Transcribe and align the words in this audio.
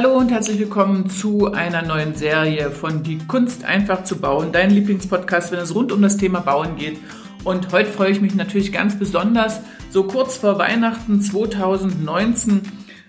Hallo 0.00 0.16
und 0.16 0.30
herzlich 0.30 0.60
willkommen 0.60 1.10
zu 1.10 1.50
einer 1.50 1.82
neuen 1.82 2.14
Serie 2.14 2.70
von 2.70 3.02
Die 3.02 3.18
Kunst 3.18 3.64
einfach 3.64 4.04
zu 4.04 4.20
bauen, 4.20 4.52
dein 4.52 4.70
Lieblingspodcast, 4.70 5.50
wenn 5.50 5.58
es 5.58 5.74
rund 5.74 5.90
um 5.90 6.00
das 6.02 6.16
Thema 6.16 6.38
Bauen 6.38 6.76
geht. 6.76 7.00
Und 7.42 7.72
heute 7.72 7.90
freue 7.90 8.12
ich 8.12 8.20
mich 8.20 8.36
natürlich 8.36 8.70
ganz 8.70 8.96
besonders, 8.96 9.60
so 9.90 10.04
kurz 10.04 10.36
vor 10.36 10.56
Weihnachten 10.56 11.20
2019 11.20 12.62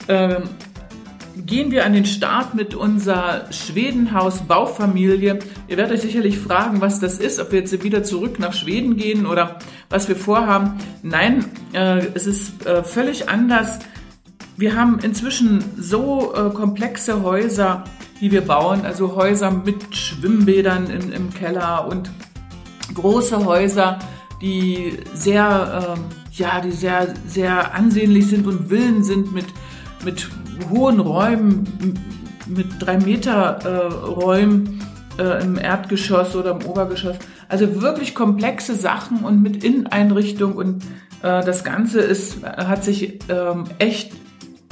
äh, 0.07 0.37
gehen 1.45 1.69
wir 1.69 1.85
an 1.85 1.93
den 1.93 2.05
Start 2.05 2.55
mit 2.55 2.73
unserer 2.73 3.45
Schwedenhaus-Baufamilie. 3.51 5.37
Ihr 5.67 5.77
werdet 5.77 5.93
euch 5.93 6.01
sicherlich 6.01 6.39
fragen, 6.39 6.81
was 6.81 6.99
das 6.99 7.19
ist, 7.19 7.39
ob 7.39 7.51
wir 7.51 7.59
jetzt 7.59 7.83
wieder 7.83 8.03
zurück 8.03 8.39
nach 8.39 8.53
Schweden 8.53 8.97
gehen 8.97 9.27
oder 9.27 9.59
was 9.91 10.07
wir 10.07 10.15
vorhaben. 10.15 10.79
Nein, 11.03 11.45
äh, 11.71 12.07
es 12.15 12.25
ist 12.25 12.65
äh, 12.65 12.83
völlig 12.83 13.29
anders. 13.29 13.77
Wir 14.59 14.75
haben 14.75 14.99
inzwischen 14.99 15.63
so 15.77 16.33
äh, 16.35 16.49
komplexe 16.49 17.23
Häuser, 17.23 17.85
die 18.19 18.29
wir 18.29 18.41
bauen, 18.41 18.81
also 18.85 19.15
Häuser 19.15 19.51
mit 19.51 19.95
Schwimmbädern 19.95 20.87
in, 20.87 21.13
im 21.13 21.33
Keller 21.33 21.87
und 21.87 22.11
große 22.93 23.45
Häuser, 23.45 23.99
die 24.41 24.97
sehr, 25.13 25.95
ähm, 25.95 26.03
ja, 26.33 26.59
die 26.59 26.73
sehr, 26.73 27.13
sehr 27.25 27.73
ansehnlich 27.73 28.27
sind 28.27 28.47
und 28.47 28.67
Villen 28.67 29.01
sind 29.01 29.31
mit, 29.31 29.45
mit 30.03 30.27
hohen 30.69 30.99
Räumen, 30.99 31.97
mit 32.45 32.67
drei 32.79 32.97
Meter 32.97 33.59
äh, 33.63 33.93
Räumen 33.93 34.83
äh, 35.17 35.41
im 35.41 35.57
Erdgeschoss 35.57 36.35
oder 36.35 36.51
im 36.51 36.65
Obergeschoss. 36.65 37.15
Also 37.47 37.81
wirklich 37.81 38.13
komplexe 38.13 38.75
Sachen 38.75 39.19
und 39.19 39.41
mit 39.41 39.63
Inneneinrichtung 39.63 40.57
und 40.57 40.83
äh, 41.23 41.45
das 41.45 41.63
Ganze 41.63 42.01
ist, 42.01 42.43
hat 42.43 42.83
sich 42.83 43.19
ähm, 43.29 43.63
echt 43.77 44.11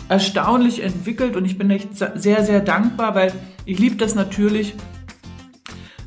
erstaunlich 0.09 0.83
entwickelt 0.83 1.35
und 1.35 1.45
ich 1.45 1.57
bin 1.57 1.69
echt 1.69 1.89
sehr, 1.95 2.43
sehr 2.43 2.61
dankbar, 2.61 3.15
weil 3.15 3.33
ich 3.65 3.79
liebe 3.79 3.95
das 3.95 4.15
natürlich, 4.15 4.73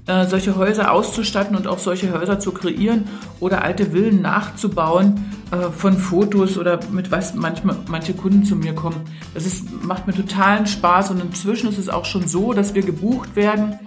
äh, 0.06 0.26
solche 0.26 0.56
Häuser 0.56 0.92
auszustatten 0.92 1.54
und 1.54 1.66
auch 1.66 1.78
solche 1.78 2.12
Häuser 2.12 2.38
zu 2.40 2.52
kreieren 2.52 3.04
oder 3.38 3.62
alte 3.62 3.92
Villen 3.92 4.22
nachzubauen 4.22 5.24
äh, 5.50 5.70
von 5.70 5.96
Fotos 5.96 6.58
oder 6.58 6.80
mit 6.90 7.10
was 7.10 7.34
manchmal 7.34 7.76
manche 7.88 8.14
Kunden 8.14 8.44
zu 8.44 8.56
mir 8.56 8.74
kommen. 8.74 9.02
Das 9.34 9.46
ist, 9.46 9.84
macht 9.84 10.06
mir 10.06 10.14
totalen 10.14 10.66
Spaß 10.66 11.10
und 11.10 11.20
inzwischen 11.20 11.68
ist 11.68 11.78
es 11.78 11.88
auch 11.88 12.06
schon 12.06 12.26
so, 12.26 12.52
dass 12.52 12.74
wir 12.74 12.82
gebucht 12.82 13.36
werden 13.36 13.78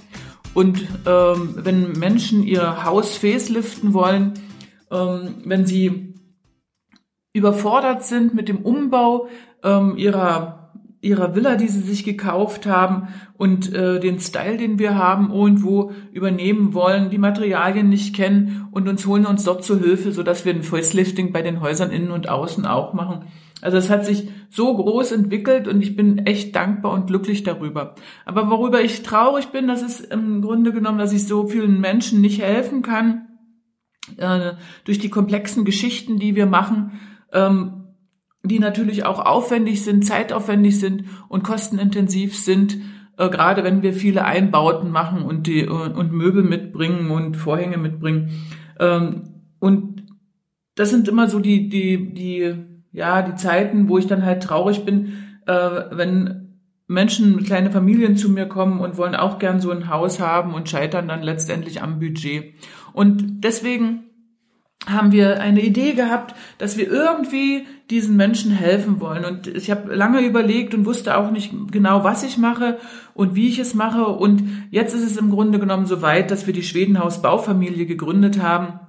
und 0.54 0.88
ähm, 1.06 1.56
wenn 1.56 1.94
Menschen 1.94 2.44
ihr 2.44 2.86
Haus 2.86 3.18
faceliften 3.18 3.94
wollen, 3.94 4.34
ähm, 4.92 5.36
wenn 5.46 5.66
sie 5.66 6.13
überfordert 7.34 8.04
sind 8.04 8.34
mit 8.34 8.48
dem 8.48 8.60
Umbau, 8.60 9.28
ähm, 9.64 9.98
ihrer 9.98 10.64
ihrer 11.04 11.36
Villa, 11.36 11.58
die 11.58 11.68
sie 11.68 11.82
sich 11.82 12.06
gekauft 12.06 12.66
haben 12.66 13.10
und 13.38 13.74
äh, 13.74 14.00
den 14.00 14.20
Style, 14.20 14.58
den 14.58 14.80
wir 14.80 14.98
haben, 14.98 15.34
irgendwo 15.34 15.92
übernehmen 16.14 16.74
wollen, 16.74 17.10
die 17.10 17.18
Materialien 17.18 17.90
nicht 17.90 18.16
kennen 18.16 18.68
und 18.72 18.88
uns 18.88 19.06
holen 19.06 19.26
uns 19.26 19.44
dort 19.44 19.66
zur 19.66 19.80
Hilfe, 19.80 20.14
so 20.14 20.24
dass 20.24 20.46
wir 20.46 20.54
ein 20.54 20.64
Facelifting 20.64 21.34
bei 21.34 21.42
den 21.42 21.60
Häusern 21.60 21.92
innen 21.92 22.12
und 22.12 22.30
außen 22.30 22.66
auch 22.66 22.94
machen. 22.94 23.26
Also 23.62 23.78
es 23.78 23.90
hat 23.90 24.06
sich 24.06 24.30
so 24.50 24.76
groß 24.76 25.12
entwickelt 25.12 25.68
und 25.68 25.82
ich 25.82 25.98
bin 25.98 26.20
echt 26.20 26.56
dankbar 26.56 26.94
und 26.94 27.08
glücklich 27.08 27.44
darüber. 27.44 27.96
Aber 28.26 28.50
worüber 28.50 28.82
ich 28.82 29.04
traurig 29.04 29.48
bin, 29.48 29.68
das 29.68 29.82
ist 29.82 30.00
im 30.12 30.42
Grunde 30.42 30.72
genommen, 30.72 31.00
dass 31.00 31.14
ich 31.14 31.28
so 31.28 31.48
vielen 31.48 31.82
Menschen 31.82 32.22
nicht 32.22 32.42
helfen 32.42 32.82
kann 32.82 33.28
äh, 34.18 34.54
durch 34.86 35.00
die 35.00 35.10
komplexen 35.10 35.66
Geschichten, 35.66 36.18
die 36.18 36.36
wir 36.36 36.46
machen. 36.46 37.00
Ähm, 37.34 37.80
die 38.46 38.60
natürlich 38.60 39.06
auch 39.06 39.26
aufwendig 39.26 39.84
sind, 39.84 40.06
zeitaufwendig 40.06 40.80
sind 40.80 41.06
und 41.30 41.44
kostenintensiv 41.44 42.38
sind, 42.38 42.78
äh, 43.18 43.30
gerade 43.30 43.64
wenn 43.64 43.82
wir 43.82 43.94
viele 43.94 44.26
Einbauten 44.26 44.92
machen 44.92 45.24
und 45.24 45.48
die 45.48 45.66
und, 45.66 45.96
und 45.96 46.12
Möbel 46.12 46.44
mitbringen 46.44 47.10
und 47.10 47.38
Vorhänge 47.38 47.78
mitbringen. 47.78 48.32
Ähm, 48.80 49.24
und 49.60 50.04
das 50.76 50.90
sind 50.90 51.08
immer 51.08 51.30
so 51.30 51.40
die 51.40 51.70
die 51.70 52.14
die 52.14 52.54
ja 52.92 53.22
die 53.22 53.36
Zeiten, 53.36 53.88
wo 53.88 53.98
ich 53.98 54.08
dann 54.08 54.26
halt 54.26 54.44
traurig 54.44 54.84
bin, 54.84 55.14
äh, 55.46 55.82
wenn 55.92 56.44
Menschen, 56.88 57.44
kleine 57.44 57.72
Familien 57.72 58.18
zu 58.18 58.30
mir 58.30 58.46
kommen 58.46 58.82
und 58.82 58.98
wollen 58.98 59.16
auch 59.16 59.40
gern 59.40 59.62
so 59.62 59.72
ein 59.72 59.90
Haus 59.90 60.20
haben 60.20 60.54
und 60.54 60.70
scheitern 60.70 61.08
dann 61.08 61.24
letztendlich 61.24 61.82
am 61.82 62.00
Budget. 62.00 62.54
Und 62.92 63.44
deswegen 63.44 64.04
haben 64.88 65.12
wir 65.12 65.40
eine 65.40 65.62
Idee 65.62 65.94
gehabt, 65.94 66.36
dass 66.58 66.78
wir 66.78 66.92
irgendwie 66.92 67.66
diesen 67.90 68.16
Menschen 68.18 68.52
helfen 68.52 69.00
wollen. 69.00 69.24
Und 69.24 69.48
ich 69.48 69.72
habe 69.72 69.94
lange 69.94 70.22
überlegt 70.22 70.74
und 70.74 70.86
wusste 70.86 71.18
auch 71.18 71.32
nicht 71.32 71.54
genau, 71.72 72.04
was 72.04 72.24
ich 72.24 72.38
mache 72.38 72.80
und 73.14 73.36
wie 73.36 73.48
ich 73.48 73.60
es 73.60 73.74
mache. 73.74 74.06
Und 74.06 74.44
jetzt 74.72 74.94
ist 74.94 75.04
es 75.04 75.18
im 75.18 75.30
Grunde 75.30 75.60
genommen 75.60 75.86
so 75.86 76.02
weit, 76.02 76.32
dass 76.32 76.48
wir 76.48 76.54
die 76.54 76.64
Schwedenhaus 76.64 77.22
Baufamilie 77.22 77.86
gegründet 77.86 78.42
haben. 78.42 78.80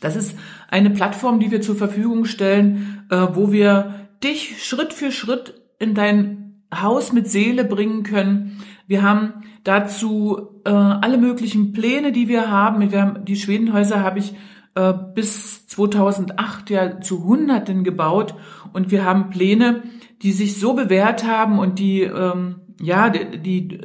Das 0.00 0.16
ist 0.16 0.36
eine 0.68 0.90
Plattform, 0.90 1.38
die 1.38 1.50
wir 1.50 1.60
zur 1.60 1.76
Verfügung 1.76 2.24
stellen, 2.24 3.06
äh, 3.10 3.28
wo 3.32 3.52
wir 3.52 4.08
dich 4.22 4.64
Schritt 4.64 4.92
für 4.92 5.12
Schritt 5.12 5.54
in 5.78 5.94
dein 5.94 6.64
Haus 6.74 7.12
mit 7.12 7.28
Seele 7.28 7.64
bringen 7.64 8.02
können. 8.02 8.62
Wir 8.86 9.02
haben 9.02 9.44
dazu 9.62 10.60
äh, 10.64 10.70
alle 10.70 11.18
möglichen 11.18 11.72
Pläne, 11.72 12.12
die 12.12 12.28
wir 12.28 12.50
haben. 12.50 12.90
Wir 12.90 13.00
haben 13.00 13.24
die 13.24 13.36
Schwedenhäuser 13.36 14.00
habe 14.00 14.18
ich 14.18 14.34
äh, 14.74 14.92
bis 15.14 15.66
2008 15.68 16.70
ja 16.70 17.00
zu 17.00 17.24
Hunderten 17.24 17.84
gebaut 17.84 18.34
und 18.72 18.90
wir 18.90 19.04
haben 19.04 19.30
Pläne, 19.30 19.82
die 20.22 20.32
sich 20.32 20.58
so 20.58 20.74
bewährt 20.74 21.24
haben 21.24 21.58
und 21.58 21.78
die 21.78 22.02
ähm, 22.02 22.56
ja 22.80 23.10
die, 23.10 23.40
die 23.40 23.78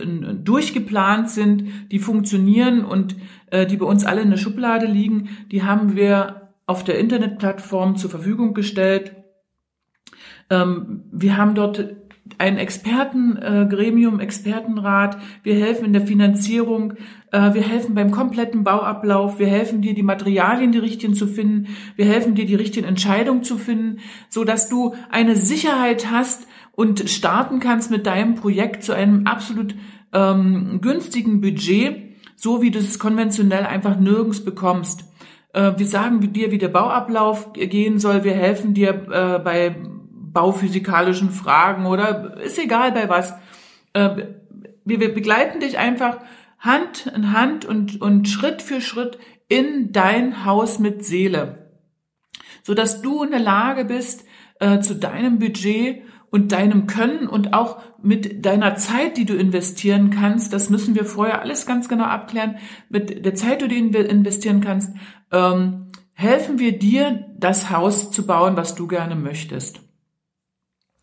durchgeplant 0.44 1.30
sind, 1.30 1.92
die 1.92 2.00
funktionieren 2.00 2.84
und 2.84 3.16
äh, 3.52 3.66
die 3.66 3.78
bei 3.78 3.86
uns 3.86 4.06
alle 4.06 4.22
in 4.22 4.32
der 4.32 4.38
Schublade 4.38 4.86
liegen, 4.86 5.30
die 5.52 5.64
haben 5.64 5.96
wir 5.96 6.54
auf 6.66 6.84
der 6.84 7.00
Internetplattform 7.00 7.96
zur 7.96 8.10
Verfügung 8.10 8.54
gestellt. 8.54 9.16
Ähm, 10.50 11.04
wir 11.12 11.38
haben 11.38 11.56
dort 11.56 11.96
ein 12.38 12.58
Expertengremium, 12.58 14.20
äh, 14.20 14.24
Expertenrat. 14.24 15.18
Wir 15.44 15.56
helfen 15.56 15.86
in 15.86 15.94
der 15.94 16.06
Finanzierung. 16.06 16.94
Äh, 17.32 17.54
wir 17.54 17.62
helfen 17.62 17.96
beim 17.96 18.12
kompletten 18.12 18.64
Bauablauf. 18.64 19.40
Wir 19.40 19.48
helfen 19.48 19.82
dir, 19.82 19.94
die 19.94 20.04
Materialien, 20.04 20.72
die 20.72 20.78
richtigen 20.78 21.14
zu 21.14 21.28
finden. 21.28 21.68
Wir 21.96 22.06
helfen 22.06 22.36
dir, 22.36 22.46
die 22.46 22.56
richtigen 22.56 22.88
Entscheidungen 22.88 23.44
zu 23.44 23.58
finden, 23.58 24.00
so 24.30 24.44
dass 24.44 24.70
du 24.70 24.94
eine 25.10 25.36
Sicherheit 25.36 26.12
hast 26.12 26.48
und 26.74 27.10
starten 27.10 27.60
kannst 27.60 27.92
mit 27.92 28.06
deinem 28.06 28.36
Projekt 28.36 28.84
zu 28.84 28.94
einem 28.94 29.28
absolut 29.28 29.76
ähm, 30.14 30.80
günstigen 30.82 31.42
Budget, 31.42 32.16
so 32.36 32.62
wie 32.62 32.72
du 32.72 32.80
es 32.80 33.00
konventionell 33.00 33.66
einfach 33.66 34.00
nirgends 34.00 34.44
bekommst. 34.44 35.04
Äh, 35.54 35.74
wir 35.78 35.88
sagen 35.88 36.34
dir, 36.34 36.52
wie 36.52 36.58
der 36.58 36.70
Bauablauf 36.70 37.54
gehen 37.54 38.00
soll. 38.00 38.24
Wir 38.24 38.34
helfen 38.34 38.74
dir 38.74 38.94
bei 39.44 39.76
bauphysikalischen 40.40 41.32
Fragen 41.32 41.86
oder 41.86 42.40
ist 42.40 42.58
egal 42.58 42.94
bei 42.94 43.10
was. 43.10 43.34
Äh, 43.92 44.28
wir, 44.86 45.02
wir 45.02 45.14
begleiten 45.14 45.60
dich 45.60 45.78
einfach 45.78 46.20
Hand 46.60 47.08
in 47.14 47.34
Hand 47.34 47.66
und, 47.66 48.02
und 48.02 48.30
Schritt 48.30 48.62
für 48.62 48.80
Schritt 48.80 49.20
in 49.50 49.92
dein 49.92 50.46
Haus 50.46 50.80
mit 50.80 51.04
Seele, 51.04 51.74
so 52.64 52.74
dass 52.74 53.02
du 53.02 53.22
in 53.24 53.32
der 53.32 53.42
Lage 53.42 53.84
bist, 53.84 54.24
äh, 54.62 54.80
zu 54.80 54.96
deinem 54.96 55.40
Budget 55.40 56.04
und 56.30 56.54
deinem 56.54 56.88
Können 56.88 57.28
und 57.28 57.54
auch 57.54 57.82
mit 58.02 58.46
deiner 58.46 58.76
Zeit, 58.76 59.18
die 59.18 59.26
du 59.26 59.36
investieren 59.36 60.10
kannst, 60.10 60.54
das 60.54 60.70
müssen 60.70 60.96
wir 60.96 61.04
vorher 61.04 61.42
alles 61.42 61.66
ganz 61.66 61.90
genau 61.90 62.06
abklären, 62.06 62.60
mit 62.88 63.26
der 63.26 63.36
Zeit, 63.36 63.62
die 63.62 63.68
du 63.68 64.00
investieren 64.00 64.62
kannst, 64.62 64.94
ähm, 65.34 65.88
helfen 66.14 66.60
wir 66.60 66.80
dir, 66.80 67.26
das 67.38 67.70
Haus 67.70 68.12
zu 68.12 68.26
bauen, 68.26 68.56
was 68.56 68.76
du 68.76 68.88
gerne 68.88 69.18
möchtest. 69.18 69.89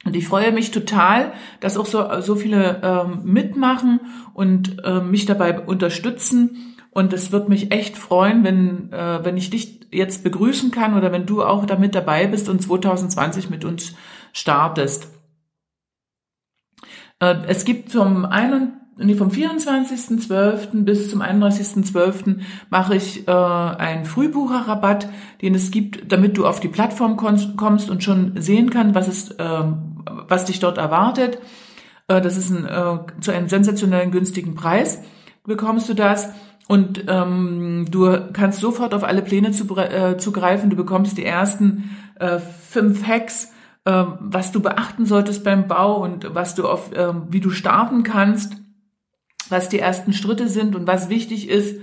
Und 0.06 0.14
ich 0.14 0.28
freue 0.28 0.52
mich 0.52 0.70
total, 0.70 1.32
dass 1.58 1.76
auch 1.76 1.86
so, 1.86 2.20
so 2.20 2.36
viele 2.36 2.80
ähm, 2.82 3.20
mitmachen 3.24 4.00
und 4.34 4.82
äh, 4.84 5.00
mich 5.00 5.26
dabei 5.26 5.58
unterstützen. 5.58 6.76
Und 6.90 7.12
es 7.12 7.32
wird 7.32 7.48
mich 7.48 7.72
echt 7.72 7.98
freuen, 7.98 8.44
wenn, 8.44 8.92
äh, 8.92 9.24
wenn 9.24 9.36
ich 9.36 9.50
dich 9.50 9.80
jetzt 9.90 10.22
begrüßen 10.22 10.70
kann 10.70 10.96
oder 10.96 11.10
wenn 11.10 11.26
du 11.26 11.42
auch 11.42 11.66
damit 11.66 11.94
dabei 11.94 12.28
bist 12.28 12.48
und 12.48 12.62
2020 12.62 13.50
mit 13.50 13.64
uns 13.64 13.94
startest. 14.32 15.08
Äh, 17.18 17.34
es 17.48 17.64
gibt 17.64 17.90
vom 17.90 18.24
21 18.24 18.86
nee, 18.98 19.14
vom 19.14 19.28
24.12. 19.28 20.84
bis 20.84 21.10
zum 21.10 21.22
31.12. 21.22 22.40
mache 22.70 22.96
ich 22.96 23.26
äh, 23.28 23.30
einen 23.30 24.04
Frühbucherrabatt, 24.04 25.08
den 25.42 25.54
es 25.54 25.70
gibt, 25.70 26.10
damit 26.10 26.36
du 26.36 26.46
auf 26.46 26.60
die 26.60 26.68
Plattform 26.68 27.16
kommst 27.16 27.90
und 27.90 28.02
schon 28.02 28.40
sehen 28.40 28.70
kannst, 28.70 28.94
was 28.94 29.08
es, 29.08 29.30
äh, 29.32 29.64
was 30.28 30.44
dich 30.44 30.60
dort 30.60 30.78
erwartet. 30.78 31.38
Äh, 32.08 32.20
das 32.20 32.36
ist 32.36 32.50
ein, 32.50 32.66
äh, 32.66 33.20
zu 33.20 33.32
einem 33.32 33.48
sensationellen 33.48 34.10
günstigen 34.10 34.54
Preis 34.54 35.00
bekommst 35.44 35.88
du 35.88 35.94
das. 35.94 36.30
Und 36.68 37.04
ähm, 37.06 37.86
du 37.88 38.32
kannst 38.32 38.60
sofort 38.60 38.92
auf 38.92 39.04
alle 39.04 39.22
Pläne 39.22 39.52
zu, 39.52 39.76
äh, 39.76 40.16
zugreifen. 40.18 40.68
Du 40.68 40.76
bekommst 40.76 41.16
die 41.16 41.24
ersten 41.24 41.96
äh, 42.18 42.38
fünf 42.38 43.06
Hacks 43.06 43.52
ähm, 43.86 44.14
was 44.18 44.50
du 44.50 44.60
beachten 44.60 45.06
solltest 45.06 45.44
beim 45.44 45.68
Bau 45.68 46.02
und 46.02 46.34
was 46.34 46.56
du 46.56 46.68
auf, 46.68 46.90
ähm, 46.92 47.26
wie 47.28 47.38
du 47.38 47.50
starten 47.50 48.02
kannst, 48.02 48.56
was 49.48 49.68
die 49.68 49.78
ersten 49.78 50.12
Schritte 50.12 50.48
sind 50.48 50.74
und 50.74 50.88
was 50.88 51.08
wichtig 51.08 51.48
ist. 51.48 51.80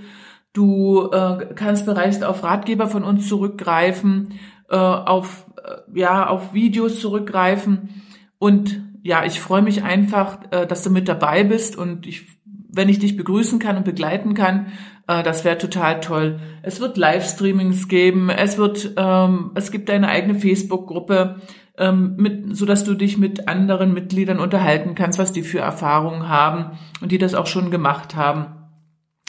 Du 0.52 1.10
äh, 1.10 1.54
kannst 1.54 1.86
bereits 1.86 2.22
auf 2.22 2.44
Ratgeber 2.44 2.88
von 2.88 3.04
uns 3.04 3.26
zurückgreifen, 3.26 4.34
äh, 4.68 4.76
auf 4.76 5.46
äh, 5.64 5.98
ja 5.98 6.28
auf 6.28 6.52
Videos 6.52 7.00
zurückgreifen 7.00 8.02
und 8.44 8.82
ja, 9.02 9.24
ich 9.24 9.40
freue 9.40 9.62
mich 9.62 9.84
einfach, 9.84 10.38
äh, 10.50 10.66
dass 10.66 10.82
du 10.82 10.90
mit 10.90 11.08
dabei 11.08 11.44
bist 11.44 11.78
und 11.78 12.06
ich, 12.06 12.26
wenn 12.44 12.90
ich 12.90 12.98
dich 12.98 13.16
begrüßen 13.16 13.58
kann 13.58 13.78
und 13.78 13.86
begleiten 13.86 14.34
kann, 14.34 14.66
äh, 15.06 15.22
das 15.22 15.46
wäre 15.46 15.56
total 15.56 16.00
toll. 16.00 16.40
Es 16.62 16.78
wird 16.78 16.98
Livestreamings 16.98 17.88
geben, 17.88 18.28
es 18.28 18.58
wird, 18.58 18.92
ähm, 18.98 19.52
es 19.54 19.70
gibt 19.70 19.88
eine 19.88 20.08
eigene 20.08 20.34
Facebook-Gruppe, 20.34 21.40
ähm, 21.78 22.16
mit, 22.18 22.54
so 22.54 22.66
dass 22.66 22.84
du 22.84 22.92
dich 22.92 23.16
mit 23.16 23.48
anderen 23.48 23.94
Mitgliedern 23.94 24.40
unterhalten 24.40 24.94
kannst, 24.94 25.18
was 25.18 25.32
die 25.32 25.40
für 25.40 25.60
Erfahrungen 25.60 26.28
haben 26.28 26.78
und 27.00 27.12
die 27.12 27.18
das 27.18 27.34
auch 27.34 27.46
schon 27.46 27.70
gemacht 27.70 28.14
haben. 28.14 28.44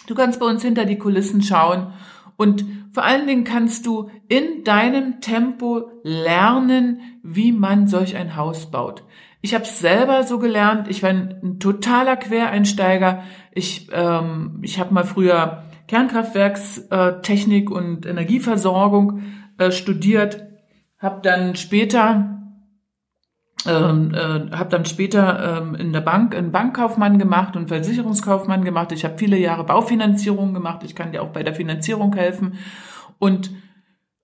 Du 0.08 0.16
kannst 0.16 0.42
bei 0.42 0.46
uns 0.46 0.62
hinter 0.62 0.84
die 0.84 0.98
Kulissen 0.98 1.42
schauen 1.42 1.94
und 2.38 2.66
vor 2.92 3.04
allen 3.04 3.28
Dingen 3.28 3.44
kannst 3.44 3.86
du 3.86 4.10
in 4.28 4.64
deinem 4.64 5.22
Tempo 5.22 5.90
lernen, 6.04 7.20
wie 7.24 7.52
man 7.52 7.88
solch 7.88 8.16
ein 8.16 8.36
Haus 8.36 8.72
baut. 8.72 9.04
Ich 9.42 9.54
habe 9.54 9.64
es 9.64 9.80
selber 9.80 10.24
so 10.24 10.40
gelernt. 10.40 10.88
Ich 10.88 11.04
war 11.04 11.12
ein, 11.12 11.60
totaler 11.60 12.18
Quereinsteiger. 12.18 13.24
Ich, 13.52 13.90
ähm, 13.92 14.60
ich 14.64 14.80
habe 14.80 14.94
mal 14.94 15.04
früher 15.04 15.64
Kernkraftwerkstechnik 15.88 17.70
und 17.70 18.06
Energieversorgung 18.06 19.22
äh, 19.58 19.72
studiert, 19.72 20.48
habe 20.98 21.22
dann 21.22 21.56
später 21.56 22.45
ähm, 23.68 24.14
äh, 24.14 24.56
habe 24.56 24.70
dann 24.70 24.86
später 24.86 25.62
ähm, 25.62 25.76
in 25.76 25.94
der 25.94 26.02
Bank 26.02 26.36
einen 26.36 26.52
Bankkaufmann 26.52 27.20
gemacht 27.20 27.56
und 27.56 27.68
Versicherungskaufmann 27.70 28.64
gemacht. 28.64 28.92
Ich 28.92 29.04
habe 29.06 29.18
viele 29.18 29.38
Jahre 29.38 29.64
Baufinanzierung 29.64 30.54
gemacht. 30.54 30.84
Ich 30.84 30.96
kann 30.96 31.12
dir 31.12 31.24
auch 31.24 31.30
bei 31.30 31.44
der 31.44 31.56
Finanzierung 31.56 32.14
helfen 32.14 32.54
und 33.20 33.52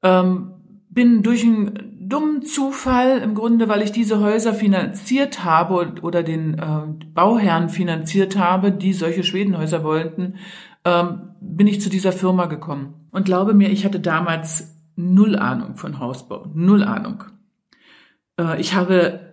ähm, 0.04 0.54
bin 0.90 1.24
durch 1.24 1.44
einen 1.44 2.10
dummen 2.10 2.44
Zufall 2.44 3.20
im 3.20 3.36
Grunde, 3.36 3.70
weil 3.70 3.82
ich 3.82 3.92
diese 3.92 4.20
Häuser 4.20 4.54
finanziert 4.54 5.46
habe 5.46 5.94
oder 6.02 6.24
den 6.24 6.56
äh, 6.60 7.06
Bauherren 7.14 7.70
finanziert 7.70 8.38
habe, 8.38 8.72
die 8.72 8.94
solche 8.94 9.24
Schwedenhäuser 9.24 9.84
wollten, 9.84 10.36
ähm, 10.84 11.36
bin 11.40 11.68
ich 11.68 11.80
zu 11.80 11.90
dieser 11.90 12.12
Firma 12.12 12.48
gekommen. 12.48 13.08
Und 13.12 13.26
glaube 13.26 13.54
mir, 13.54 13.70
ich 13.70 13.86
hatte 13.86 14.00
damals 14.00 14.76
null 14.96 15.38
Ahnung 15.38 15.76
von 15.76 16.00
Hausbau, 16.00 16.48
null 16.54 16.84
Ahnung. 16.84 17.24
Äh, 18.38 18.60
ich 18.60 18.76
habe 18.76 19.31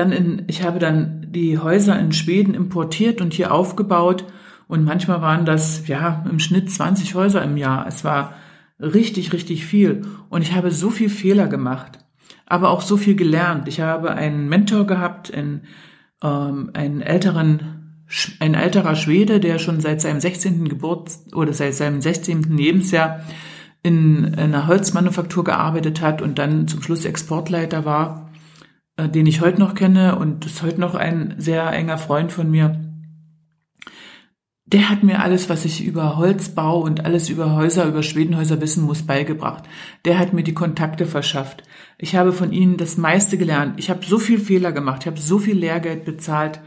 dann 0.00 0.12
in, 0.12 0.44
ich 0.46 0.62
habe 0.62 0.78
dann 0.78 1.26
die 1.30 1.58
Häuser 1.58 1.98
in 1.98 2.12
Schweden 2.12 2.54
importiert 2.54 3.20
und 3.20 3.32
hier 3.32 3.52
aufgebaut 3.52 4.24
und 4.66 4.84
manchmal 4.84 5.20
waren 5.20 5.44
das, 5.44 5.86
ja, 5.88 6.24
im 6.28 6.38
Schnitt 6.38 6.70
20 6.70 7.14
Häuser 7.14 7.42
im 7.42 7.56
Jahr. 7.56 7.86
Es 7.86 8.04
war 8.04 8.34
richtig, 8.78 9.32
richtig 9.32 9.66
viel. 9.66 10.02
Und 10.28 10.42
ich 10.42 10.54
habe 10.54 10.70
so 10.70 10.90
viel 10.90 11.10
Fehler 11.10 11.48
gemacht, 11.48 11.98
aber 12.46 12.70
auch 12.70 12.80
so 12.80 12.96
viel 12.96 13.14
gelernt. 13.14 13.68
Ich 13.68 13.80
habe 13.80 14.12
einen 14.12 14.48
Mentor 14.48 14.86
gehabt, 14.86 15.34
einen, 15.34 15.62
ähm, 16.22 16.70
einen 16.72 17.02
älteren 17.02 17.76
ein 18.40 18.54
älterer 18.54 18.96
Schwede, 18.96 19.38
der 19.38 19.60
schon 19.60 19.80
seit 19.80 20.00
seinem 20.00 20.18
16. 20.18 20.68
Geburt 20.68 21.10
oder 21.32 21.52
seit 21.52 21.74
seinem 21.74 22.00
16. 22.00 22.56
Lebensjahr 22.56 23.20
in 23.82 24.34
einer 24.34 24.66
Holzmanufaktur 24.66 25.44
gearbeitet 25.44 26.00
hat 26.00 26.20
und 26.20 26.38
dann 26.38 26.66
zum 26.66 26.82
Schluss 26.82 27.04
Exportleiter 27.04 27.84
war, 27.84 28.29
äh, 29.00 29.08
den 29.08 29.26
ich 29.26 29.40
heute 29.40 29.60
noch 29.60 29.74
kenne 29.74 30.16
und 30.16 30.46
ist 30.46 30.62
heute 30.62 30.80
noch 30.80 30.94
ein 30.94 31.34
sehr 31.38 31.70
enger 31.72 31.98
Freund 31.98 32.32
von 32.32 32.50
mir 32.50 32.78
der 34.72 34.88
hat 34.88 35.02
mir 35.02 35.20
alles, 35.20 35.48
was 35.48 35.64
ich 35.64 35.84
über 35.84 36.16
Holzbau 36.16 36.80
und 36.80 37.04
alles 37.04 37.28
über 37.28 37.56
Häuser, 37.56 37.86
über 37.86 38.04
Schwedenhäuser 38.04 38.60
wissen 38.60 38.84
muss, 38.84 39.02
beigebracht. 39.02 39.64
Der 40.04 40.18
hat 40.18 40.32
mir 40.32 40.44
die 40.44 40.54
Kontakte 40.54 41.06
verschafft. 41.06 41.64
Ich 41.98 42.14
habe 42.14 42.32
von 42.32 42.52
ihnen 42.52 42.76
das 42.76 42.96
meiste 42.96 43.36
gelernt. 43.36 43.74
Ich 43.78 43.90
habe 43.90 44.06
so 44.06 44.18
viel 44.18 44.38
Fehler 44.38 44.70
gemacht, 44.70 45.02
ich 45.02 45.06
habe 45.08 45.20
so 45.20 45.38
viel 45.38 45.58
Lehrgeld 45.58 46.04
bezahlt 46.04 46.60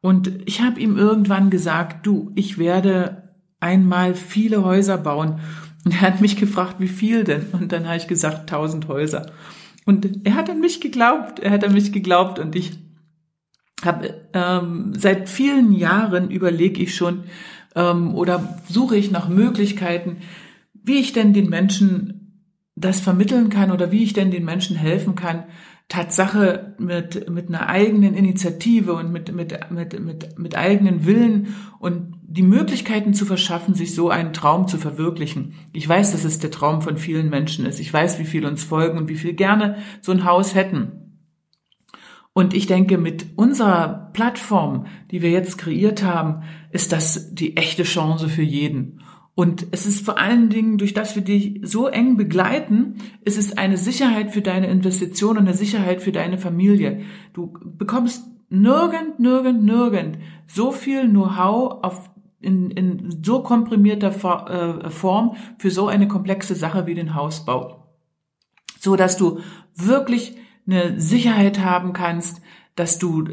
und 0.00 0.32
ich 0.46 0.62
habe 0.62 0.80
ihm 0.80 0.96
irgendwann 0.96 1.50
gesagt, 1.50 2.06
du, 2.06 2.30
ich 2.34 2.56
werde 2.56 3.34
einmal 3.60 4.14
viele 4.14 4.64
Häuser 4.64 4.96
bauen. 4.96 5.40
Und 5.84 5.92
er 5.92 6.00
hat 6.00 6.20
mich 6.22 6.36
gefragt, 6.36 6.76
wie 6.78 6.88
viel 6.88 7.24
denn? 7.24 7.46
Und 7.52 7.72
dann 7.72 7.86
habe 7.86 7.98
ich 7.98 8.06
gesagt, 8.06 8.48
tausend 8.48 8.88
Häuser. 8.88 9.32
Und 9.86 10.26
er 10.26 10.34
hat 10.34 10.50
an 10.50 10.60
mich 10.60 10.80
geglaubt, 10.80 11.40
er 11.40 11.50
hat 11.50 11.64
an 11.64 11.72
mich 11.72 11.92
geglaubt 11.92 12.38
und 12.38 12.54
ich 12.54 12.72
hab, 13.82 14.04
ähm, 14.34 14.92
seit 14.96 15.28
vielen 15.28 15.72
Jahren 15.72 16.30
überlege 16.30 16.82
ich 16.82 16.94
schon 16.94 17.24
ähm, 17.74 18.14
oder 18.14 18.58
suche 18.68 18.96
ich 18.96 19.10
nach 19.10 19.28
Möglichkeiten, 19.28 20.18
wie 20.74 20.98
ich 20.98 21.12
denn 21.12 21.32
den 21.32 21.48
Menschen 21.48 22.20
das 22.76 23.00
vermitteln 23.00 23.50
kann 23.50 23.70
oder 23.70 23.90
wie 23.90 24.02
ich 24.02 24.12
denn 24.12 24.30
den 24.30 24.44
Menschen 24.44 24.76
helfen 24.76 25.14
kann, 25.14 25.44
Tatsache 25.90 26.76
mit, 26.78 27.28
mit 27.28 27.48
einer 27.48 27.68
eigenen 27.68 28.14
Initiative 28.14 28.94
und 28.94 29.10
mit, 29.10 29.34
mit, 29.34 29.70
mit, 29.70 30.00
mit, 30.00 30.38
mit 30.38 30.56
eigenen 30.56 31.04
Willen 31.04 31.54
und 31.80 32.14
die 32.22 32.44
Möglichkeiten 32.44 33.12
zu 33.12 33.26
verschaffen, 33.26 33.74
sich 33.74 33.92
so 33.92 34.08
einen 34.08 34.32
Traum 34.32 34.68
zu 34.68 34.78
verwirklichen. 34.78 35.54
Ich 35.72 35.88
weiß, 35.88 36.12
dass 36.12 36.24
es 36.24 36.38
der 36.38 36.52
Traum 36.52 36.80
von 36.80 36.96
vielen 36.96 37.28
Menschen 37.28 37.66
ist. 37.66 37.80
Ich 37.80 37.92
weiß, 37.92 38.20
wie 38.20 38.24
viel 38.24 38.46
uns 38.46 38.62
folgen 38.62 38.98
und 38.98 39.08
wie 39.08 39.16
viel 39.16 39.32
gerne 39.32 39.78
so 40.00 40.12
ein 40.12 40.24
Haus 40.24 40.54
hätten. 40.54 41.18
Und 42.32 42.54
ich 42.54 42.68
denke, 42.68 42.96
mit 42.96 43.26
unserer 43.36 44.10
Plattform, 44.12 44.86
die 45.10 45.22
wir 45.22 45.30
jetzt 45.30 45.58
kreiert 45.58 46.04
haben, 46.04 46.44
ist 46.70 46.92
das 46.92 47.34
die 47.34 47.56
echte 47.56 47.82
Chance 47.82 48.28
für 48.28 48.42
jeden. 48.42 49.00
Und 49.40 49.68
es 49.70 49.86
ist 49.86 50.04
vor 50.04 50.18
allen 50.18 50.50
Dingen, 50.50 50.76
durch 50.76 50.92
das 50.92 51.16
wir 51.16 51.22
dich 51.22 51.60
so 51.62 51.86
eng 51.86 52.18
begleiten, 52.18 52.96
ist 53.24 53.38
es 53.38 53.56
eine 53.56 53.78
Sicherheit 53.78 54.32
für 54.32 54.42
deine 54.42 54.66
Investition 54.66 55.38
und 55.38 55.48
eine 55.48 55.56
Sicherheit 55.56 56.02
für 56.02 56.12
deine 56.12 56.36
Familie. 56.36 57.04
Du 57.32 57.54
bekommst 57.64 58.22
nirgend, 58.50 59.18
nirgend, 59.18 59.64
nirgend 59.64 60.18
so 60.46 60.72
viel 60.72 61.08
Know-how 61.08 61.82
auf 61.82 62.10
in, 62.42 62.70
in 62.70 63.22
so 63.24 63.42
komprimierter 63.42 64.10
äh, 64.10 64.90
Form 64.90 65.36
für 65.56 65.70
so 65.70 65.88
eine 65.88 66.06
komplexe 66.06 66.54
Sache 66.54 66.86
wie 66.86 66.94
den 66.94 67.14
Hausbau. 67.14 67.86
So 68.78 68.94
dass 68.94 69.16
du 69.16 69.40
wirklich 69.74 70.36
eine 70.66 71.00
Sicherheit 71.00 71.60
haben 71.60 71.94
kannst, 71.94 72.42
dass 72.74 72.98
du, 72.98 73.24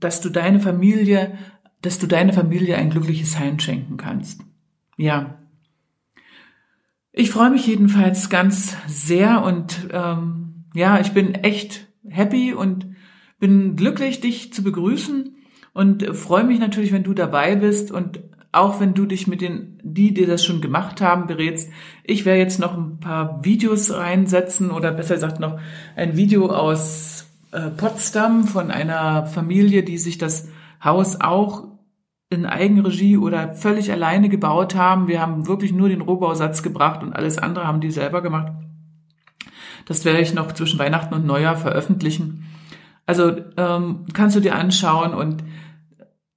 dass 0.00 0.20
du 0.22 0.28
deine 0.28 0.58
Familie, 0.58 1.38
dass 1.82 2.00
du 2.00 2.08
deine 2.08 2.32
Familie 2.32 2.78
ein 2.78 2.90
glückliches 2.90 3.38
Heim 3.38 3.60
schenken 3.60 3.96
kannst. 3.96 4.40
Ja. 4.96 5.38
Ich 7.14 7.30
freue 7.30 7.50
mich 7.50 7.66
jedenfalls 7.66 8.30
ganz 8.30 8.74
sehr 8.86 9.44
und 9.44 9.88
ähm, 9.92 10.64
ja, 10.74 10.98
ich 10.98 11.12
bin 11.12 11.34
echt 11.34 11.88
happy 12.08 12.54
und 12.54 12.86
bin 13.38 13.76
glücklich, 13.76 14.20
dich 14.20 14.52
zu 14.54 14.62
begrüßen 14.62 15.36
und 15.74 16.16
freue 16.16 16.44
mich 16.44 16.58
natürlich, 16.58 16.90
wenn 16.90 17.02
du 17.02 17.12
dabei 17.12 17.54
bist 17.56 17.90
und 17.90 18.20
auch 18.50 18.80
wenn 18.80 18.94
du 18.94 19.04
dich 19.04 19.26
mit 19.26 19.42
den, 19.42 19.78
die, 19.82 20.14
die 20.14 20.24
das 20.24 20.42
schon 20.42 20.62
gemacht 20.62 21.02
haben, 21.02 21.26
berätst. 21.26 21.70
Ich 22.04 22.24
werde 22.24 22.40
jetzt 22.40 22.58
noch 22.58 22.76
ein 22.76 22.98
paar 22.98 23.44
Videos 23.44 23.92
reinsetzen 23.92 24.70
oder 24.70 24.90
besser 24.92 25.14
gesagt 25.14 25.38
noch 25.38 25.58
ein 25.96 26.16
Video 26.16 26.50
aus 26.50 27.26
äh, 27.50 27.68
Potsdam 27.68 28.44
von 28.44 28.70
einer 28.70 29.26
Familie, 29.26 29.82
die 29.82 29.98
sich 29.98 30.16
das 30.16 30.48
Haus 30.82 31.20
auch 31.20 31.71
in 32.32 32.46
Eigenregie 32.46 33.16
oder 33.16 33.54
völlig 33.54 33.92
alleine 33.92 34.28
gebaut 34.28 34.74
haben. 34.74 35.08
Wir 35.08 35.20
haben 35.20 35.46
wirklich 35.46 35.72
nur 35.72 35.88
den 35.88 36.00
Rohbausatz 36.00 36.62
gebracht 36.62 37.02
und 37.02 37.12
alles 37.12 37.38
andere 37.38 37.66
haben 37.66 37.80
die 37.80 37.90
selber 37.90 38.22
gemacht. 38.22 38.52
Das 39.86 40.04
werde 40.04 40.20
ich 40.20 40.34
noch 40.34 40.52
zwischen 40.52 40.78
Weihnachten 40.78 41.14
und 41.14 41.26
Neujahr 41.26 41.56
veröffentlichen. 41.56 42.46
Also 43.06 43.36
ähm, 43.56 44.06
kannst 44.12 44.36
du 44.36 44.40
dir 44.40 44.54
anschauen 44.54 45.14
und 45.14 45.42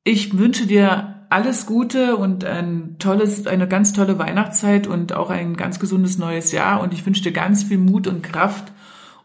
ich 0.03 0.37
wünsche 0.37 0.67
dir 0.67 1.15
alles 1.29 1.65
Gute 1.65 2.15
und 2.15 2.45
ein 2.45 2.97
tolles, 2.99 3.47
eine 3.47 3.67
ganz 3.67 3.93
tolle 3.93 4.19
Weihnachtszeit 4.19 4.87
und 4.87 5.13
auch 5.13 5.29
ein 5.29 5.55
ganz 5.55 5.79
gesundes 5.79 6.17
neues 6.17 6.51
Jahr. 6.51 6.81
Und 6.81 6.93
ich 6.93 7.05
wünsche 7.05 7.23
dir 7.23 7.31
ganz 7.31 7.63
viel 7.63 7.77
Mut 7.77 8.07
und 8.07 8.23
Kraft. 8.23 8.71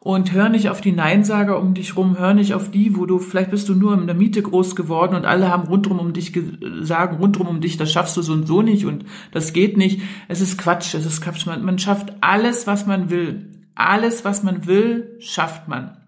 Und 0.02 0.32
hör 0.32 0.48
nicht 0.48 0.70
auf 0.70 0.80
die 0.80 0.92
Neinsager 0.92 1.60
um 1.60 1.74
dich 1.74 1.94
rum, 1.94 2.18
hör 2.18 2.32
nicht 2.32 2.54
auf 2.54 2.70
die, 2.70 2.96
wo 2.96 3.04
du, 3.04 3.18
vielleicht 3.18 3.50
bist 3.50 3.68
du 3.68 3.74
nur 3.74 3.92
in 3.92 4.06
der 4.06 4.16
Miete 4.16 4.40
groß 4.40 4.74
geworden 4.74 5.14
und 5.14 5.26
alle 5.26 5.50
haben 5.50 5.68
rundrum 5.68 5.98
um 5.98 6.14
dich 6.14 6.32
sagen, 6.80 7.18
rundrum 7.18 7.48
um 7.48 7.60
dich, 7.60 7.76
das 7.76 7.92
schaffst 7.92 8.16
du 8.16 8.22
so 8.22 8.32
und 8.32 8.46
so 8.46 8.62
nicht 8.62 8.86
und 8.86 9.04
das 9.30 9.52
geht 9.52 9.76
nicht. 9.76 10.00
Es 10.26 10.40
ist 10.40 10.56
Quatsch, 10.56 10.94
es 10.94 11.04
ist 11.04 11.20
Quatsch. 11.20 11.44
Man, 11.44 11.62
man 11.62 11.78
schafft 11.78 12.14
alles, 12.22 12.66
was 12.66 12.86
man 12.86 13.10
will. 13.10 13.68
Alles, 13.74 14.24
was 14.24 14.42
man 14.42 14.66
will, 14.66 15.16
schafft 15.20 15.68
man. 15.68 15.98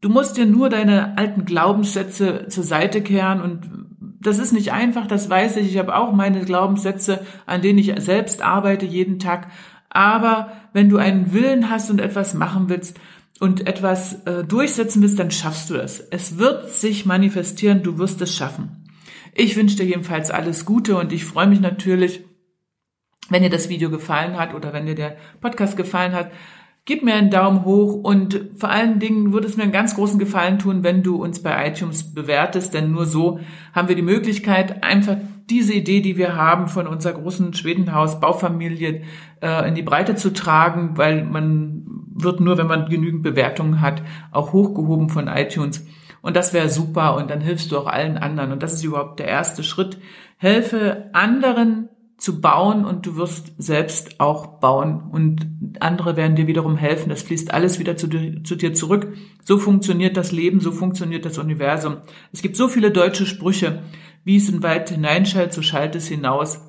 Du 0.00 0.08
musst 0.08 0.36
dir 0.36 0.46
nur 0.46 0.68
deine 0.68 1.18
alten 1.18 1.44
Glaubenssätze 1.44 2.46
zur 2.48 2.62
Seite 2.62 3.02
kehren 3.02 3.40
und 3.40 3.68
das 4.20 4.38
ist 4.38 4.52
nicht 4.52 4.72
einfach, 4.72 5.08
das 5.08 5.28
weiß 5.28 5.56
ich. 5.56 5.68
Ich 5.68 5.78
habe 5.78 5.96
auch 5.96 6.12
meine 6.12 6.44
Glaubenssätze, 6.44 7.26
an 7.46 7.62
denen 7.62 7.80
ich 7.80 7.92
selbst 7.98 8.42
arbeite 8.42 8.86
jeden 8.86 9.18
Tag. 9.18 9.48
Aber 9.98 10.52
wenn 10.72 10.88
du 10.88 10.96
einen 10.96 11.32
Willen 11.32 11.70
hast 11.70 11.90
und 11.90 12.00
etwas 12.00 12.32
machen 12.32 12.68
willst, 12.68 13.00
und 13.40 13.68
etwas 13.68 14.24
äh, 14.26 14.42
durchsetzen 14.42 15.00
willst, 15.00 15.18
dann 15.18 15.30
schaffst 15.30 15.70
du 15.70 15.74
das. 15.74 16.00
Es 16.00 16.38
wird 16.38 16.70
sich 16.70 17.06
manifestieren, 17.06 17.84
du 17.84 17.96
wirst 17.96 18.20
es 18.20 18.34
schaffen. 18.34 18.88
Ich 19.32 19.54
wünsche 19.54 19.76
dir 19.76 19.86
jedenfalls 19.86 20.32
alles 20.32 20.64
Gute 20.64 20.96
und 20.96 21.12
ich 21.12 21.24
freue 21.24 21.46
mich 21.46 21.60
natürlich, 21.60 22.24
wenn 23.28 23.44
dir 23.44 23.50
das 23.50 23.68
Video 23.68 23.90
gefallen 23.90 24.36
hat 24.36 24.54
oder 24.54 24.72
wenn 24.72 24.86
dir 24.86 24.96
der 24.96 25.16
Podcast 25.40 25.76
gefallen 25.76 26.14
hat, 26.14 26.32
gib 26.84 27.04
mir 27.04 27.14
einen 27.14 27.30
Daumen 27.30 27.64
hoch 27.64 27.94
und 27.94 28.40
vor 28.56 28.70
allen 28.70 28.98
Dingen 28.98 29.32
würde 29.32 29.46
es 29.46 29.56
mir 29.56 29.62
einen 29.62 29.72
ganz 29.72 29.94
großen 29.94 30.18
Gefallen 30.18 30.58
tun, 30.58 30.82
wenn 30.82 31.04
du 31.04 31.22
uns 31.22 31.40
bei 31.40 31.68
iTunes 31.68 32.12
bewertest, 32.12 32.74
denn 32.74 32.90
nur 32.90 33.06
so 33.06 33.38
haben 33.72 33.86
wir 33.86 33.94
die 33.94 34.02
Möglichkeit, 34.02 34.82
einfach 34.82 35.18
diese 35.50 35.74
Idee, 35.74 36.00
die 36.00 36.16
wir 36.16 36.36
haben 36.36 36.68
von 36.68 36.86
unserer 36.86 37.14
großen 37.14 37.54
Schwedenhaus 37.54 38.20
Baufamilie 38.20 39.02
äh, 39.40 39.68
in 39.68 39.74
die 39.74 39.82
Breite 39.82 40.14
zu 40.14 40.32
tragen, 40.32 40.96
weil 40.96 41.24
man 41.24 41.84
wird 42.14 42.40
nur, 42.40 42.58
wenn 42.58 42.66
man 42.66 42.88
genügend 42.88 43.22
Bewertungen 43.22 43.80
hat, 43.80 44.02
auch 44.32 44.52
hochgehoben 44.52 45.08
von 45.08 45.28
iTunes. 45.28 45.86
Und 46.20 46.36
das 46.36 46.52
wäre 46.52 46.68
super 46.68 47.16
und 47.16 47.30
dann 47.30 47.40
hilfst 47.40 47.70
du 47.70 47.78
auch 47.78 47.86
allen 47.86 48.18
anderen. 48.18 48.52
Und 48.52 48.62
das 48.62 48.72
ist 48.72 48.84
überhaupt 48.84 49.20
der 49.20 49.28
erste 49.28 49.62
Schritt. 49.62 49.98
Helfe 50.36 51.10
anderen 51.12 51.88
zu 52.18 52.40
bauen 52.40 52.84
und 52.84 53.06
du 53.06 53.16
wirst 53.16 53.52
selbst 53.58 54.18
auch 54.18 54.58
bauen 54.58 55.08
und 55.12 55.46
andere 55.78 56.16
werden 56.16 56.34
dir 56.34 56.48
wiederum 56.48 56.76
helfen. 56.76 57.10
Das 57.10 57.22
fließt 57.22 57.54
alles 57.54 57.78
wieder 57.78 57.96
zu 57.96 58.08
dir, 58.08 58.42
zu 58.42 58.56
dir 58.56 58.74
zurück. 58.74 59.14
So 59.44 59.58
funktioniert 59.58 60.16
das 60.16 60.32
Leben, 60.32 60.58
so 60.58 60.72
funktioniert 60.72 61.24
das 61.24 61.38
Universum. 61.38 61.98
Es 62.32 62.42
gibt 62.42 62.56
so 62.56 62.66
viele 62.66 62.90
deutsche 62.90 63.24
Sprüche. 63.24 63.84
Wie 64.28 64.36
es 64.36 64.50
in 64.50 64.62
Wald 64.62 64.90
hineinschallt, 64.90 65.54
so 65.54 65.62
schallt 65.62 65.94
es 65.96 66.06
hinaus. 66.06 66.60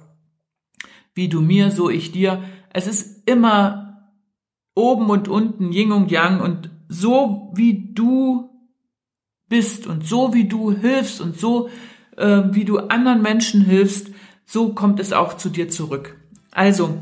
Wie 1.14 1.28
du 1.28 1.42
mir, 1.42 1.72
so 1.72 1.90
ich 1.90 2.14
dir. 2.14 2.42
Es 2.72 2.88
ist 2.88 3.28
immer 3.28 4.14
oben 4.76 5.10
und 5.10 5.28
unten, 5.28 5.74
Yin 5.74 5.92
und 5.92 6.10
Yang 6.10 6.40
und 6.40 6.70
so 6.88 7.52
wie 7.54 7.92
du 7.94 8.50
bist 9.50 9.88
und 9.88 10.08
so 10.08 10.34
wie 10.34 10.48
du 10.48 10.72
hilfst 10.72 11.20
und 11.20 11.38
so 11.38 11.70
äh, 12.16 12.44
wie 12.52 12.64
du 12.64 12.78
anderen 12.78 13.22
Menschen 13.22 13.60
hilfst, 13.60 14.08
so 14.46 14.74
kommt 14.74 15.02
es 15.02 15.12
auch 15.12 15.36
zu 15.36 15.50
dir 15.50 15.68
zurück. 15.68 16.16
Also, 16.52 16.98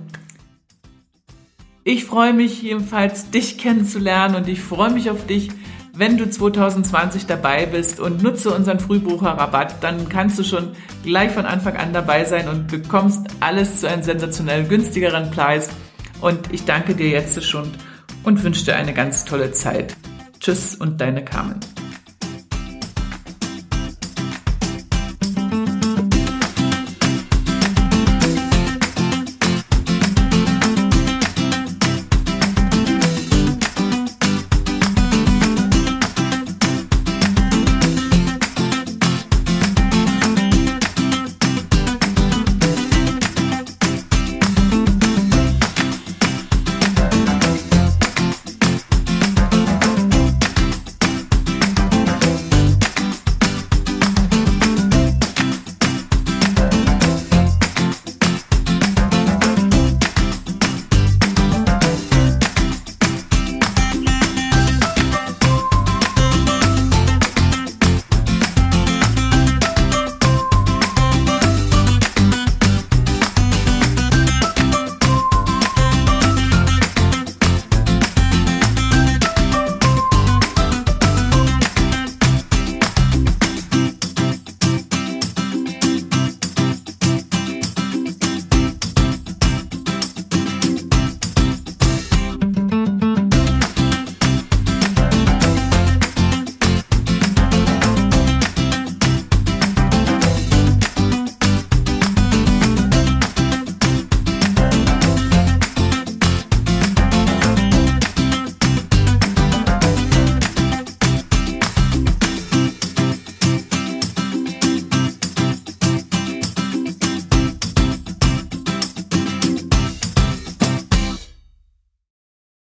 ich 1.83 2.03
freue 2.03 2.33
mich 2.33 2.63
jedenfalls, 2.63 3.29
dich 3.29 3.59
kennenzulernen 3.59 4.33
und 4.33 4.47
ich 4.47 4.61
freue 4.61 4.89
mich 4.89 5.11
auf 5.11 5.27
dich, 5.27 5.49
wenn 5.97 6.17
du 6.17 6.29
2020 6.29 7.25
dabei 7.25 7.65
bist 7.65 7.99
und 7.99 8.21
nutze 8.21 8.53
unseren 8.53 8.79
Frühbucherrabatt, 8.79 9.81
dann 9.81 10.07
kannst 10.09 10.37
du 10.37 10.43
schon 10.43 10.73
gleich 11.03 11.31
von 11.31 11.45
Anfang 11.45 11.75
an 11.75 11.91
dabei 11.91 12.23
sein 12.23 12.47
und 12.47 12.67
bekommst 12.67 13.25
alles 13.39 13.81
zu 13.81 13.89
einem 13.89 14.03
sensationell 14.03 14.65
günstigeren 14.65 15.31
Preis. 15.31 15.69
Und 16.21 16.53
ich 16.53 16.65
danke 16.65 16.93
dir 16.93 17.09
jetzt 17.09 17.43
schon 17.43 17.71
und 18.23 18.43
wünsche 18.43 18.65
dir 18.65 18.75
eine 18.75 18.93
ganz 18.93 19.25
tolle 19.25 19.51
Zeit. 19.51 19.95
Tschüss 20.39 20.75
und 20.75 21.01
deine 21.01 21.25
Carmen. 21.25 21.59